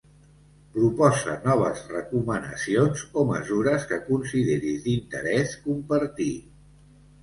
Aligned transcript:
Proposa 0.77 1.35
noves 1.43 1.83
recomanacions 1.91 3.05
o 3.23 3.27
mesures 3.35 3.89
que 3.95 4.03
consideris 4.11 4.85
d'interès 4.91 5.59
compartir. 5.71 6.37